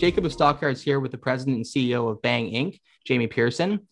Jacob 0.00 0.24
of 0.24 0.32
Stockyards 0.32 0.80
here 0.80 0.98
with 0.98 1.10
the 1.10 1.18
president 1.18 1.56
and 1.56 1.64
CEO 1.66 2.10
of 2.10 2.22
Bhang 2.22 2.54
Inc., 2.54 2.80
Jamie 3.04 3.26
Pearson. 3.26 3.86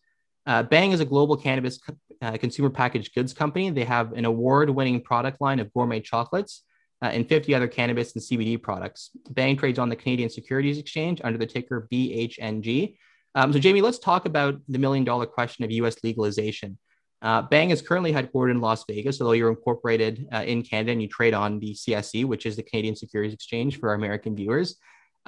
Uh, 0.46 0.62
Bhang 0.62 0.94
is 0.94 1.00
a 1.00 1.04
global 1.04 1.36
cannabis 1.36 1.78
uh, 2.22 2.38
consumer 2.38 2.70
packaged 2.70 3.14
goods 3.14 3.34
company. 3.34 3.68
They 3.68 3.84
have 3.84 4.14
an 4.14 4.24
award 4.24 4.70
winning 4.70 5.02
product 5.02 5.38
line 5.42 5.60
of 5.60 5.70
gourmet 5.74 6.00
chocolates 6.00 6.62
uh, 7.02 7.08
and 7.08 7.28
50 7.28 7.54
other 7.54 7.68
cannabis 7.68 8.14
and 8.14 8.22
CBD 8.22 8.60
products. 8.60 9.10
Bhang 9.34 9.58
trades 9.58 9.78
on 9.78 9.90
the 9.90 9.96
Canadian 9.96 10.30
Securities 10.30 10.78
Exchange 10.78 11.20
under 11.22 11.38
the 11.38 11.46
ticker 11.46 11.86
BHNG. 11.92 12.96
Um, 13.34 13.52
so, 13.52 13.58
Jamie, 13.58 13.82
let's 13.82 13.98
talk 13.98 14.24
about 14.24 14.58
the 14.66 14.78
million 14.78 15.04
dollar 15.04 15.26
question 15.26 15.66
of 15.66 15.70
US 15.72 16.02
legalization. 16.02 16.78
Uh, 17.20 17.46
Bhang 17.46 17.70
is 17.70 17.82
currently 17.82 18.14
headquartered 18.14 18.52
in 18.52 18.62
Las 18.62 18.82
Vegas, 18.88 19.20
although 19.20 19.34
you're 19.34 19.50
incorporated 19.50 20.26
uh, 20.32 20.38
in 20.38 20.62
Canada 20.62 20.92
and 20.92 21.02
you 21.02 21.08
trade 21.08 21.34
on 21.34 21.58
the 21.58 21.74
CSE, 21.74 22.24
which 22.24 22.46
is 22.46 22.56
the 22.56 22.62
Canadian 22.62 22.96
Securities 22.96 23.34
Exchange 23.34 23.78
for 23.78 23.90
our 23.90 23.94
American 23.94 24.34
viewers. 24.34 24.76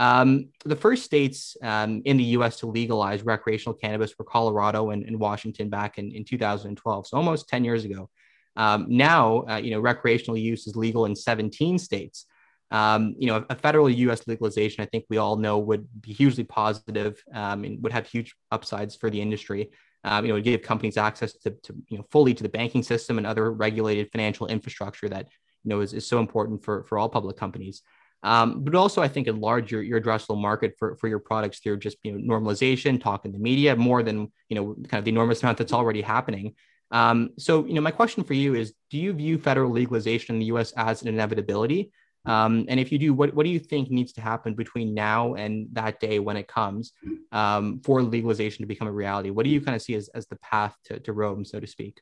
Um, 0.00 0.48
the 0.64 0.76
first 0.76 1.04
states 1.04 1.58
um, 1.62 2.00
in 2.06 2.16
the 2.16 2.24
US 2.36 2.56
to 2.60 2.66
legalize 2.66 3.22
recreational 3.22 3.74
cannabis 3.74 4.18
were 4.18 4.24
Colorado 4.24 4.90
and, 4.90 5.04
and 5.04 5.20
Washington 5.20 5.68
back 5.68 5.98
in, 5.98 6.10
in 6.10 6.24
2012, 6.24 7.06
so 7.06 7.16
almost 7.18 7.50
10 7.50 7.64
years 7.64 7.84
ago. 7.84 8.08
Um, 8.56 8.86
now, 8.88 9.44
uh, 9.46 9.56
you 9.58 9.72
know, 9.72 9.78
recreational 9.78 10.38
use 10.38 10.66
is 10.66 10.74
legal 10.74 11.04
in 11.04 11.14
17 11.14 11.78
states. 11.78 12.24
Um, 12.70 13.14
you 13.18 13.26
know, 13.26 13.44
a, 13.50 13.54
federal 13.54 13.90
U.S. 13.90 14.26
legalization, 14.26 14.82
I 14.82 14.86
think 14.86 15.04
we 15.10 15.18
all 15.18 15.36
know, 15.36 15.58
would 15.58 15.86
be 16.00 16.14
hugely 16.14 16.44
positive 16.44 17.22
um, 17.34 17.64
and 17.64 17.82
would 17.82 17.92
have 17.92 18.06
huge 18.06 18.34
upsides 18.50 18.96
for 18.96 19.10
the 19.10 19.20
industry. 19.20 19.70
Um, 20.04 20.24
you 20.24 20.32
know, 20.32 20.40
give 20.40 20.62
companies 20.62 20.96
access 20.96 21.34
to, 21.34 21.50
to, 21.50 21.74
you 21.88 21.98
know, 21.98 22.06
fully 22.10 22.32
to 22.32 22.42
the 22.42 22.48
banking 22.48 22.82
system 22.82 23.18
and 23.18 23.26
other 23.26 23.52
regulated 23.52 24.10
financial 24.12 24.46
infrastructure 24.46 25.10
that 25.10 25.26
you 25.62 25.68
know 25.68 25.80
is, 25.80 25.92
is 25.92 26.06
so 26.06 26.20
important 26.20 26.64
for 26.64 26.84
for 26.84 26.98
all 26.98 27.10
public 27.10 27.36
companies. 27.36 27.82
Um, 28.22 28.62
but 28.64 28.74
also, 28.74 29.00
I 29.00 29.08
think 29.08 29.26
enlarge 29.26 29.72
your, 29.72 29.82
your 29.82 30.00
addressable 30.00 30.40
market 30.40 30.74
for, 30.78 30.96
for 30.96 31.08
your 31.08 31.18
products 31.18 31.60
through 31.60 31.78
just 31.78 31.96
you 32.02 32.12
know 32.12 32.38
normalization, 32.38 33.00
talking 33.00 33.32
to 33.32 33.38
media 33.38 33.74
more 33.76 34.02
than 34.02 34.30
you 34.48 34.56
know 34.56 34.74
kind 34.74 34.98
of 34.98 35.04
the 35.04 35.10
enormous 35.10 35.42
amount 35.42 35.58
that's 35.58 35.72
already 35.72 36.02
happening. 36.02 36.54
Um, 36.90 37.30
so, 37.38 37.64
you 37.64 37.74
know, 37.74 37.80
my 37.80 37.92
question 37.92 38.24
for 38.24 38.34
you 38.34 38.54
is: 38.54 38.74
Do 38.90 38.98
you 38.98 39.12
view 39.12 39.38
federal 39.38 39.70
legalization 39.70 40.34
in 40.34 40.40
the 40.40 40.46
U.S. 40.46 40.72
as 40.76 41.02
an 41.02 41.08
inevitability? 41.08 41.90
Um, 42.26 42.66
and 42.68 42.78
if 42.78 42.92
you 42.92 42.98
do, 42.98 43.14
what, 43.14 43.32
what 43.32 43.44
do 43.44 43.50
you 43.50 43.58
think 43.58 43.90
needs 43.90 44.12
to 44.12 44.20
happen 44.20 44.54
between 44.54 44.94
now 44.94 45.34
and 45.34 45.68
that 45.72 46.00
day 46.00 46.18
when 46.18 46.36
it 46.36 46.48
comes 46.48 46.92
um, 47.32 47.80
for 47.82 48.02
legalization 48.02 48.62
to 48.62 48.66
become 48.66 48.88
a 48.88 48.92
reality? 48.92 49.30
What 49.30 49.44
do 49.44 49.50
you 49.50 49.60
kind 49.60 49.74
of 49.74 49.82
see 49.82 49.94
as, 49.94 50.08
as 50.08 50.26
the 50.26 50.36
path 50.36 50.76
to, 50.84 51.00
to 51.00 51.12
Rome, 51.12 51.44
so 51.44 51.58
to 51.58 51.66
speak? 51.66 52.00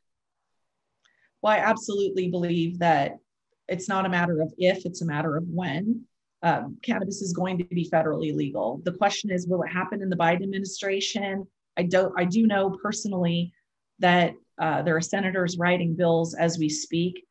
Well, 1.41 1.53
I 1.53 1.59
absolutely 1.59 2.29
believe 2.31 2.81
that 2.81 3.19
it's 3.69 3.89
not 3.89 4.07
a 4.07 4.09
matter 4.09 4.41
of 4.41 4.53
if, 4.59 4.85
it's 4.87 5.03
a 5.03 5.07
matter 5.07 5.37
of 5.37 5.45
when. 5.47 6.05
Um, 6.43 6.79
cannabis 6.83 7.21
is 7.21 7.33
going 7.33 7.59
to 7.59 7.65
be 7.65 7.89
federally 7.89 8.35
legal. 8.35 8.81
The 8.85 8.93
question 8.93 9.31
is, 9.31 9.47
will 9.49 9.63
it 9.63 9.69
happen 9.69 10.03
in 10.03 10.09
the 10.09 10.17
Biden 10.17 10.45
administration? 10.45 11.47
I 11.77 11.83
don't. 11.83 12.13
I 12.17 12.25
do 12.25 12.47
know 12.47 12.79
personally 12.83 13.53
that 13.99 14.35
uh, 14.59 14.83
there 14.83 14.97
are 14.97 15.01
senators 15.01 15.59
writing 15.59 15.95
bills 15.95 16.35
as 16.35 16.59
we 16.59 16.69
speak 16.69 17.25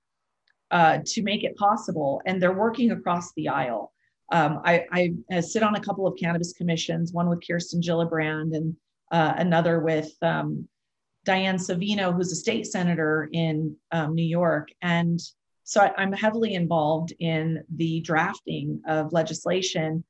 uh, 0.72 1.00
to 1.06 1.22
make 1.22 1.44
it 1.44 1.56
possible, 1.56 2.22
and 2.26 2.42
they're 2.42 2.54
working 2.54 2.92
across 2.92 3.32
the 3.34 3.48
aisle. 3.48 3.94
Um, 4.32 4.62
I, 4.66 5.14
I, 5.32 5.40
sit 5.40 5.64
on 5.64 5.76
a 5.76 5.80
couple 5.80 6.06
of 6.06 6.18
cannabis 6.20 6.52
commissions, 6.52 7.14
one 7.14 7.30
with 7.30 7.40
Kirsten 7.48 7.82
Gillibrand 7.82 8.56
and 8.56 8.76
uh, 9.12 9.34
another 9.38 9.80
with 9.80 10.12
um, 10.22 10.68
Diane 11.24 11.58
Savino, 11.58 12.14
who's 12.14 12.32
a 12.32 12.36
state 12.36 12.68
senator 12.68 13.30
in 13.32 13.76
um, 13.92 14.16
New 14.16 14.26
York. 14.26 14.70
And 14.82 15.20
so 15.70 15.82
I, 15.82 15.92
I'm 15.98 16.14
heavily 16.14 16.54
involved 16.54 17.14
in 17.20 17.64
the 17.76 18.00
drafting 18.02 18.82
of 18.88 19.12
legislation 19.12 20.04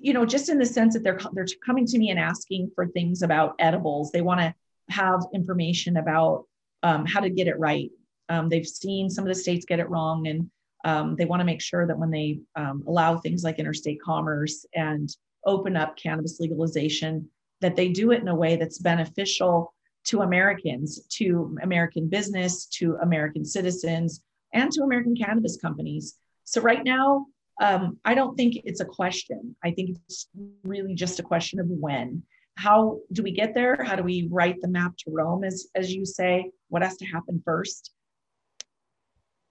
you 0.00 0.12
know 0.12 0.24
just 0.24 0.48
in 0.48 0.58
the 0.58 0.66
sense 0.66 0.94
that 0.94 1.04
they're 1.04 1.20
they're 1.32 1.46
coming 1.64 1.86
to 1.86 1.98
me 1.98 2.10
and 2.10 2.18
asking 2.18 2.70
for 2.74 2.86
things 2.88 3.22
about 3.22 3.54
edibles. 3.58 4.10
They 4.10 4.22
want 4.22 4.40
to 4.40 4.54
have 4.88 5.20
information 5.34 5.96
about 5.98 6.46
um, 6.82 7.06
how 7.06 7.20
to 7.20 7.30
get 7.30 7.46
it 7.46 7.58
right. 7.58 7.90
Um, 8.28 8.48
they've 8.48 8.66
seen 8.66 9.10
some 9.10 9.24
of 9.24 9.28
the 9.28 9.40
states 9.40 9.66
get 9.66 9.80
it 9.80 9.90
wrong, 9.90 10.26
and 10.26 10.50
um, 10.84 11.16
they 11.16 11.26
want 11.26 11.40
to 11.40 11.44
make 11.44 11.60
sure 11.60 11.86
that 11.86 11.98
when 11.98 12.10
they 12.10 12.40
um, 12.56 12.82
allow 12.86 13.18
things 13.18 13.44
like 13.44 13.58
interstate 13.58 14.00
commerce 14.02 14.64
and 14.74 15.14
open 15.44 15.76
up 15.76 15.96
cannabis 15.96 16.40
legalization, 16.40 17.28
that 17.60 17.76
they 17.76 17.88
do 17.88 18.12
it 18.12 18.20
in 18.20 18.28
a 18.28 18.34
way 18.34 18.56
that's 18.56 18.78
beneficial 18.78 19.74
to 20.04 20.22
Americans, 20.22 21.06
to 21.08 21.56
American 21.62 22.08
business, 22.08 22.66
to 22.66 22.96
American 23.02 23.44
citizens, 23.44 24.22
and 24.52 24.70
to 24.72 24.82
American 24.82 25.16
cannabis 25.16 25.56
companies. 25.56 26.16
So 26.44 26.60
right 26.60 26.82
now, 26.84 27.26
um, 27.60 27.98
I 28.04 28.14
don't 28.14 28.36
think 28.36 28.62
it's 28.64 28.80
a 28.80 28.84
question. 28.84 29.54
I 29.62 29.70
think 29.70 29.96
it's 30.06 30.28
really 30.62 30.94
just 30.94 31.20
a 31.20 31.22
question 31.22 31.60
of 31.60 31.66
when. 31.68 32.22
How 32.56 33.00
do 33.12 33.22
we 33.22 33.30
get 33.30 33.54
there? 33.54 33.82
How 33.82 33.96
do 33.96 34.02
we 34.02 34.28
write 34.30 34.60
the 34.60 34.68
map 34.68 34.96
to 34.98 35.10
Rome, 35.10 35.44
as, 35.44 35.68
as 35.74 35.92
you 35.92 36.04
say? 36.04 36.50
What 36.68 36.82
has 36.82 36.96
to 36.98 37.06
happen 37.06 37.42
first? 37.44 37.92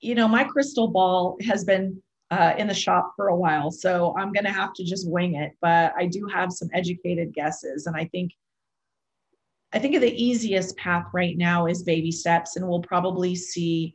you 0.01 0.15
know, 0.15 0.27
my 0.27 0.43
crystal 0.43 0.87
ball 0.87 1.37
has 1.41 1.63
been 1.63 2.01
uh, 2.31 2.53
in 2.57 2.67
the 2.67 2.73
shop 2.73 3.13
for 3.15 3.29
a 3.29 3.35
while, 3.35 3.71
so 3.71 4.15
I'm 4.17 4.31
going 4.31 4.45
to 4.45 4.51
have 4.51 4.73
to 4.75 4.83
just 4.83 5.09
wing 5.09 5.35
it. 5.35 5.53
But 5.61 5.93
I 5.97 6.05
do 6.05 6.27
have 6.33 6.51
some 6.51 6.69
educated 6.73 7.33
guesses, 7.33 7.87
and 7.87 7.95
I 7.95 8.05
think 8.05 8.31
I 9.71 9.79
think 9.79 9.99
the 9.99 10.23
easiest 10.23 10.75
path 10.77 11.05
right 11.13 11.37
now 11.37 11.67
is 11.67 11.83
baby 11.83 12.11
steps, 12.11 12.55
and 12.55 12.67
we'll 12.67 12.81
probably 12.81 13.35
see 13.35 13.93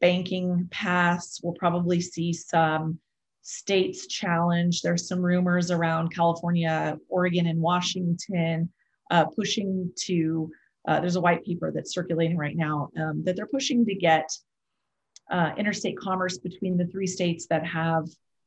banking 0.00 0.68
pass. 0.70 1.40
We'll 1.42 1.54
probably 1.54 2.00
see 2.00 2.32
some 2.32 2.98
states 3.42 4.06
challenge. 4.06 4.82
There's 4.82 5.08
some 5.08 5.20
rumors 5.20 5.70
around 5.70 6.14
California, 6.14 6.98
Oregon, 7.08 7.46
and 7.46 7.60
Washington 7.60 8.70
uh, 9.10 9.26
pushing 9.26 9.90
to. 10.06 10.50
Uh, 10.88 10.98
there's 10.98 11.16
a 11.16 11.20
white 11.20 11.44
paper 11.44 11.70
that's 11.72 11.94
circulating 11.94 12.36
right 12.36 12.56
now 12.56 12.88
um, 12.98 13.22
that 13.24 13.36
they're 13.36 13.46
pushing 13.46 13.84
to 13.86 13.94
get 13.94 14.28
uh, 15.30 15.52
interstate 15.56 15.96
commerce 15.96 16.38
between 16.38 16.76
the 16.76 16.86
three 16.88 17.06
states 17.06 17.46
that 17.46 17.64
have 17.64 18.04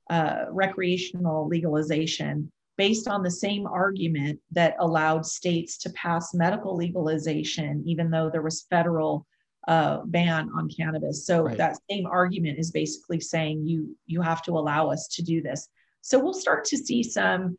uh, 0.10 0.46
recreational 0.50 1.48
legalization 1.48 2.52
based 2.78 3.08
on 3.08 3.24
the 3.24 3.32
same 3.32 3.66
argument 3.66 4.40
that 4.52 4.76
allowed 4.80 5.26
states 5.26 5.78
to 5.78 5.90
pass 5.92 6.34
medical 6.34 6.76
legalization, 6.76 7.82
even 7.86 8.10
though 8.10 8.30
there 8.30 8.42
was 8.42 8.66
federal 8.70 9.26
uh, 9.68 10.00
ban 10.06 10.50
on 10.56 10.70
cannabis. 10.70 11.26
So 11.26 11.44
right. 11.44 11.58
that 11.58 11.78
same 11.90 12.06
argument 12.06 12.60
is 12.60 12.72
basically 12.72 13.20
saying 13.20 13.66
you 13.66 13.96
you 14.06 14.22
have 14.22 14.42
to 14.44 14.52
allow 14.52 14.90
us 14.90 15.08
to 15.14 15.24
do 15.24 15.42
this. 15.42 15.68
So 16.02 16.20
we'll 16.20 16.34
start 16.34 16.66
to 16.66 16.78
see 16.78 17.02
some 17.02 17.58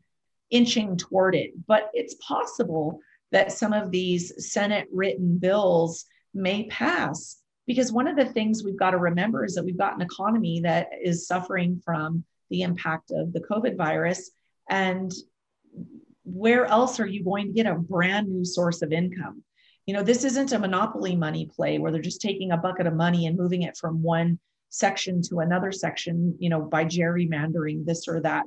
inching 0.49 0.95
toward 0.95 1.35
it, 1.35 1.51
but 1.67 1.89
it's 1.93 2.15
possible 2.15 2.99
that 3.31 3.51
some 3.51 3.73
of 3.73 3.91
these 3.91 4.51
Senate 4.51 4.87
written 4.91 5.37
bills 5.37 6.05
may 6.33 6.67
pass 6.67 7.41
because 7.65 7.91
one 7.91 8.07
of 8.07 8.15
the 8.15 8.25
things 8.25 8.63
we've 8.63 8.79
got 8.79 8.91
to 8.91 8.97
remember 8.97 9.43
is 9.43 9.55
that 9.55 9.65
we've 9.65 9.77
got 9.77 9.95
an 9.95 10.01
economy 10.01 10.61
that 10.61 10.87
is 11.03 11.27
suffering 11.27 11.81
from 11.83 12.23
the 12.49 12.61
impact 12.61 13.11
of 13.11 13.33
the 13.33 13.41
COVID 13.41 13.75
virus. 13.75 14.31
And 14.69 15.11
where 16.23 16.65
else 16.65 16.99
are 16.99 17.05
you 17.05 17.23
going 17.23 17.47
to 17.47 17.53
get 17.53 17.65
a 17.65 17.75
brand 17.75 18.29
new 18.29 18.45
source 18.45 18.81
of 18.81 18.93
income? 18.93 19.43
You 19.87 19.93
know, 19.93 20.03
this 20.03 20.23
isn't 20.23 20.51
a 20.51 20.59
monopoly 20.59 21.15
money 21.15 21.49
play 21.53 21.79
where 21.79 21.91
they're 21.91 22.01
just 22.01 22.21
taking 22.21 22.51
a 22.51 22.57
bucket 22.57 22.85
of 22.85 22.93
money 22.93 23.25
and 23.25 23.37
moving 23.37 23.63
it 23.63 23.77
from 23.77 24.03
one 24.03 24.37
section 24.69 25.21
to 25.23 25.39
another 25.39 25.71
section, 25.71 26.35
you 26.39 26.49
know, 26.49 26.61
by 26.61 26.85
gerrymandering 26.85 27.85
this 27.85 28.07
or 28.07 28.19
that 28.21 28.43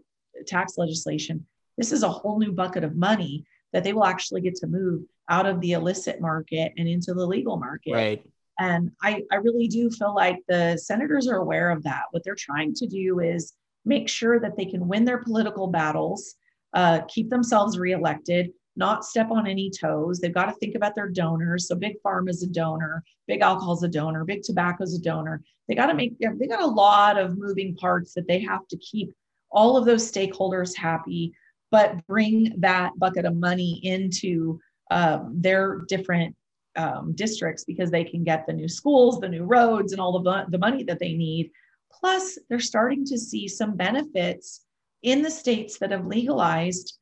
tax 0.46 0.74
legislation. 0.76 1.46
This 1.78 1.92
is 1.92 2.02
a 2.02 2.08
whole 2.08 2.38
new 2.38 2.52
bucket 2.52 2.84
of 2.84 2.94
money 2.94 3.44
that 3.72 3.84
they 3.84 3.94
will 3.94 4.04
actually 4.04 4.42
get 4.42 4.54
to 4.56 4.66
move 4.66 5.02
out 5.30 5.46
of 5.46 5.60
the 5.60 5.72
illicit 5.72 6.20
market 6.20 6.72
and 6.76 6.86
into 6.86 7.14
the 7.14 7.26
legal 7.26 7.56
market. 7.56 7.94
Right. 7.94 8.22
And 8.58 8.90
I, 9.02 9.22
I 9.32 9.36
really 9.36 9.68
do 9.68 9.90
feel 9.90 10.14
like 10.14 10.38
the 10.46 10.76
senators 10.76 11.26
are 11.26 11.38
aware 11.38 11.70
of 11.70 11.82
that. 11.84 12.02
What 12.10 12.22
they're 12.22 12.34
trying 12.34 12.74
to 12.74 12.86
do 12.86 13.20
is 13.20 13.54
make 13.86 14.08
sure 14.08 14.38
that 14.40 14.56
they 14.58 14.66
can 14.66 14.86
win 14.86 15.06
their 15.06 15.22
political 15.22 15.68
battles, 15.68 16.34
uh, 16.74 17.00
keep 17.08 17.30
themselves 17.30 17.78
reelected, 17.78 18.50
not 18.80 19.04
step 19.04 19.30
on 19.30 19.46
any 19.46 19.70
toes. 19.70 20.18
They've 20.18 20.34
got 20.34 20.46
to 20.46 20.52
think 20.54 20.74
about 20.74 20.96
their 20.96 21.08
donors. 21.08 21.68
So 21.68 21.76
big 21.76 21.96
pharma 22.02 22.30
is 22.30 22.42
a 22.42 22.48
donor, 22.48 23.04
big 23.28 23.42
alcohol 23.42 23.74
is 23.74 23.84
a 23.84 23.88
donor, 23.88 24.24
big 24.24 24.42
tobacco 24.42 24.82
is 24.82 24.94
a 24.94 25.00
donor. 25.00 25.42
They 25.68 25.76
got 25.76 25.86
to 25.86 25.94
make 25.94 26.18
they 26.18 26.46
got 26.48 26.62
a 26.62 26.66
lot 26.66 27.16
of 27.16 27.38
moving 27.38 27.76
parts 27.76 28.14
that 28.14 28.26
they 28.26 28.40
have 28.40 28.66
to 28.68 28.76
keep 28.78 29.12
all 29.52 29.76
of 29.76 29.84
those 29.84 30.10
stakeholders 30.10 30.76
happy, 30.76 31.32
but 31.70 32.04
bring 32.06 32.54
that 32.58 32.98
bucket 32.98 33.24
of 33.24 33.36
money 33.36 33.80
into 33.84 34.58
um, 34.90 35.32
their 35.36 35.82
different 35.86 36.34
um, 36.76 37.12
districts 37.14 37.64
because 37.64 37.90
they 37.90 38.04
can 38.04 38.24
get 38.24 38.46
the 38.46 38.52
new 38.52 38.68
schools, 38.68 39.20
the 39.20 39.28
new 39.28 39.44
roads, 39.44 39.92
and 39.92 40.00
all 40.00 40.18
the, 40.18 40.46
the 40.48 40.58
money 40.58 40.82
that 40.84 40.98
they 40.98 41.12
need. 41.12 41.50
Plus, 41.92 42.38
they're 42.48 42.60
starting 42.60 43.04
to 43.06 43.18
see 43.18 43.46
some 43.46 43.76
benefits 43.76 44.64
in 45.02 45.22
the 45.22 45.30
states 45.30 45.78
that 45.78 45.90
have 45.90 46.06
legalized 46.06 46.98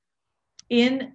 in 0.71 1.13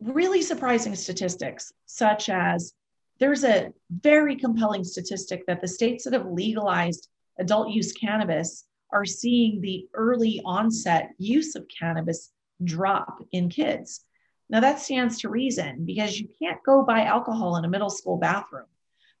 really 0.00 0.42
surprising 0.42 0.94
statistics, 0.94 1.72
such 1.86 2.28
as 2.28 2.74
there's 3.18 3.44
a 3.44 3.72
very 3.90 4.36
compelling 4.36 4.84
statistic 4.84 5.44
that 5.46 5.60
the 5.60 5.68
states 5.68 6.04
that 6.04 6.12
have 6.12 6.26
legalized 6.26 7.08
adult 7.38 7.70
use 7.70 7.92
cannabis 7.92 8.64
are 8.92 9.04
seeing 9.04 9.60
the 9.60 9.86
early 9.94 10.40
onset 10.44 11.10
use 11.18 11.54
of 11.56 11.66
cannabis 11.68 12.32
drop 12.64 13.22
in 13.32 13.48
kids. 13.48 14.04
Now, 14.50 14.60
that 14.60 14.80
stands 14.80 15.20
to 15.20 15.28
reason 15.28 15.84
because 15.84 16.18
you 16.18 16.28
can't 16.40 16.62
go 16.64 16.82
buy 16.82 17.02
alcohol 17.04 17.56
in 17.56 17.64
a 17.64 17.68
middle 17.68 17.90
school 17.90 18.16
bathroom. 18.16 18.64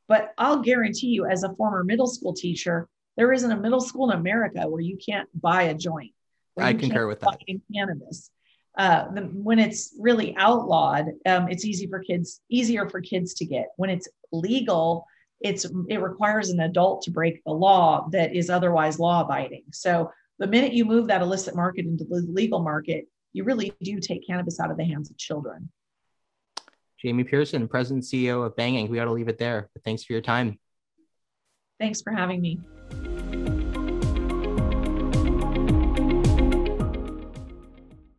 But 0.06 0.32
I'll 0.38 0.62
guarantee 0.62 1.08
you, 1.08 1.26
as 1.26 1.42
a 1.42 1.54
former 1.54 1.84
middle 1.84 2.06
school 2.06 2.32
teacher, 2.32 2.88
there 3.16 3.32
isn't 3.32 3.50
a 3.50 3.60
middle 3.60 3.80
school 3.80 4.10
in 4.10 4.18
America 4.18 4.66
where 4.66 4.80
you 4.80 4.96
can't 4.96 5.28
buy 5.38 5.64
a 5.64 5.74
joint. 5.74 6.12
I 6.56 6.72
concur 6.72 7.06
with 7.06 7.20
that. 7.20 7.38
Cannabis. 7.74 8.30
Uh, 8.78 9.10
the, 9.10 9.22
when 9.22 9.58
it's 9.58 9.94
really 9.98 10.36
outlawed, 10.36 11.06
um, 11.26 11.48
it's 11.48 11.64
easy 11.64 11.88
for 11.88 11.98
kids, 11.98 12.40
easier 12.48 12.88
for 12.88 13.00
kids 13.00 13.34
to 13.34 13.44
get. 13.44 13.66
When 13.76 13.90
it's 13.90 14.08
legal, 14.30 15.04
it's 15.40 15.66
it 15.88 16.00
requires 16.00 16.50
an 16.50 16.60
adult 16.60 17.02
to 17.02 17.10
break 17.10 17.42
the 17.44 17.52
law 17.52 18.08
that 18.12 18.34
is 18.34 18.50
otherwise 18.50 19.00
law 19.00 19.22
abiding. 19.22 19.64
So 19.72 20.10
the 20.38 20.46
minute 20.46 20.72
you 20.72 20.84
move 20.84 21.08
that 21.08 21.22
illicit 21.22 21.56
market 21.56 21.86
into 21.86 22.04
the 22.04 22.24
legal 22.28 22.60
market, 22.60 23.08
you 23.32 23.42
really 23.42 23.72
do 23.82 23.98
take 23.98 24.26
cannabis 24.26 24.60
out 24.60 24.70
of 24.70 24.76
the 24.76 24.84
hands 24.84 25.10
of 25.10 25.16
children. 25.16 25.70
Jamie 27.02 27.24
Pearson, 27.24 27.68
President 27.68 28.04
CEO 28.04 28.44
of 28.44 28.56
Bhang 28.56 28.74
Inc. 28.74 28.88
We 28.88 28.98
ought 29.00 29.04
to 29.04 29.12
leave 29.12 29.28
it 29.28 29.38
there. 29.38 29.70
But 29.72 29.84
thanks 29.84 30.04
for 30.04 30.12
your 30.12 30.22
time. 30.22 30.58
Thanks 31.78 32.02
for 32.02 32.12
having 32.12 32.40
me. 32.40 32.60